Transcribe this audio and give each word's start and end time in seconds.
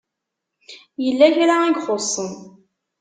Yella 1.03 1.27
kra 1.33 1.55
i 1.67 1.71
ixuṣṣen. 1.73 2.33